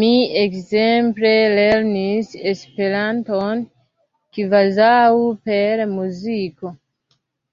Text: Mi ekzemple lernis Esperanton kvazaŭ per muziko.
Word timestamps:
Mi 0.00 0.10
ekzemple 0.42 1.32
lernis 1.58 2.30
Esperanton 2.50 3.64
kvazaŭ 4.38 5.08
per 5.50 5.84
muziko. 5.96 6.72